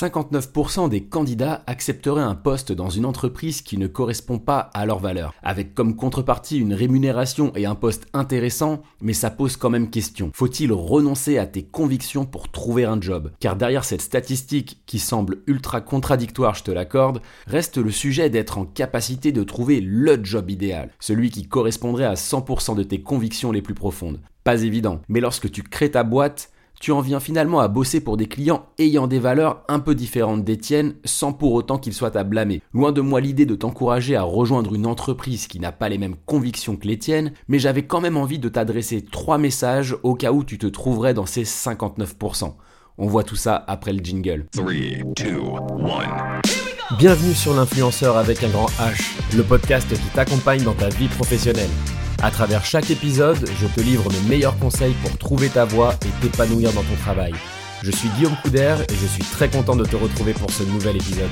[0.00, 4.98] 59% des candidats accepteraient un poste dans une entreprise qui ne correspond pas à leurs
[4.98, 9.90] valeurs, avec comme contrepartie une rémunération et un poste intéressant, mais ça pose quand même
[9.90, 10.30] question.
[10.32, 13.30] Faut-il renoncer à tes convictions pour trouver un job?
[13.40, 18.56] Car derrière cette statistique qui semble ultra contradictoire, je te l'accorde, reste le sujet d'être
[18.56, 23.52] en capacité de trouver le job idéal, celui qui correspondrait à 100% de tes convictions
[23.52, 24.20] les plus profondes.
[24.44, 26.50] Pas évident, mais lorsque tu crées ta boîte,
[26.80, 30.44] tu en viens finalement à bosser pour des clients ayant des valeurs un peu différentes
[30.44, 32.62] des tiennes sans pour autant qu'ils soient à blâmer.
[32.72, 36.16] Loin de moi l'idée de t'encourager à rejoindre une entreprise qui n'a pas les mêmes
[36.24, 40.32] convictions que les tiennes, mais j'avais quand même envie de t'adresser trois messages au cas
[40.32, 42.54] où tu te trouverais dans ces 59%.
[42.96, 44.46] On voit tout ça après le jingle.
[44.52, 45.38] 3, 2,
[46.90, 46.96] 1.
[46.96, 51.70] Bienvenue sur l'influenceur avec un grand H, le podcast qui t'accompagne dans ta vie professionnelle.
[52.22, 56.20] À travers chaque épisode, je te livre mes meilleurs conseils pour trouver ta voie et
[56.20, 57.32] t'épanouir dans ton travail.
[57.82, 60.96] Je suis Guillaume Couder et je suis très content de te retrouver pour ce nouvel
[60.96, 61.30] épisode.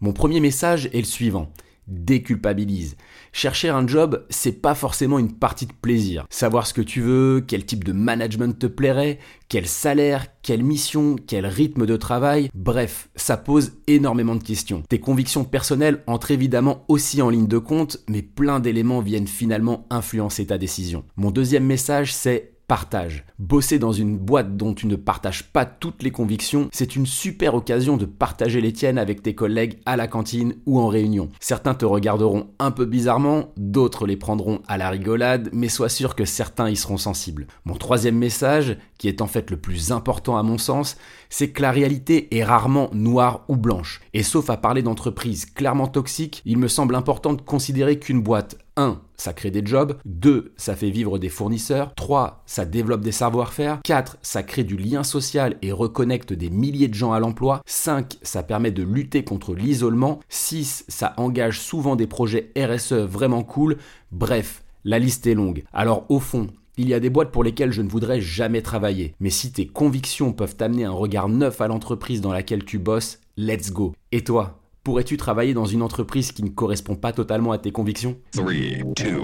[0.00, 1.48] Mon premier message est le suivant
[1.86, 2.96] déculpabilise.
[3.32, 6.26] Chercher un job, c'est pas forcément une partie de plaisir.
[6.30, 9.18] Savoir ce que tu veux, quel type de management te plairait,
[9.48, 14.82] quel salaire, quelle mission, quel rythme de travail, bref, ça pose énormément de questions.
[14.88, 19.86] Tes convictions personnelles entrent évidemment aussi en ligne de compte, mais plein d'éléments viennent finalement
[19.90, 21.04] influencer ta décision.
[21.16, 23.24] Mon deuxième message, c'est partage.
[23.38, 27.54] Bosser dans une boîte dont tu ne partages pas toutes les convictions, c'est une super
[27.54, 31.28] occasion de partager les tiennes avec tes collègues à la cantine ou en réunion.
[31.40, 36.14] Certains te regarderont un peu bizarrement, d'autres les prendront à la rigolade, mais sois sûr
[36.14, 37.46] que certains y seront sensibles.
[37.64, 40.96] Mon troisième message, qui est en fait le plus important à mon sens,
[41.28, 44.00] c'est que la réalité est rarement noire ou blanche.
[44.12, 48.56] Et sauf à parler d'entreprises clairement toxiques, il me semble important de considérer qu'une boîte
[48.76, 49.00] 1.
[49.16, 49.96] Ça crée des jobs.
[50.04, 50.52] 2.
[50.56, 51.94] Ça fait vivre des fournisseurs.
[51.94, 52.42] 3.
[52.46, 53.80] Ça développe des savoir-faire.
[53.84, 54.18] 4.
[54.22, 57.62] Ça crée du lien social et reconnecte des milliers de gens à l'emploi.
[57.66, 58.18] 5.
[58.22, 60.20] Ça permet de lutter contre l'isolement.
[60.28, 60.84] 6.
[60.88, 63.76] Ça engage souvent des projets RSE vraiment cool.
[64.12, 65.64] Bref, la liste est longue.
[65.72, 69.14] Alors au fond, il y a des boîtes pour lesquelles je ne voudrais jamais travailler.
[69.20, 73.20] Mais si tes convictions peuvent amener un regard neuf à l'entreprise dans laquelle tu bosses,
[73.36, 73.94] let's go.
[74.10, 74.63] Et toi?
[74.84, 78.18] Pourrais-tu travailler dans une entreprise qui ne correspond pas totalement à tes convictions?
[78.32, 79.16] 3, 2,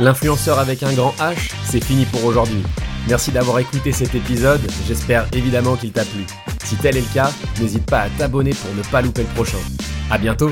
[0.00, 0.02] 1.
[0.02, 2.60] L'influenceur avec un grand H, c'est fini pour aujourd'hui.
[3.08, 6.26] Merci d'avoir écouté cet épisode, j'espère évidemment qu'il t'a plu.
[6.64, 7.30] Si tel est le cas,
[7.60, 9.58] n'hésite pas à t'abonner pour ne pas louper le prochain.
[10.10, 10.50] A bientôt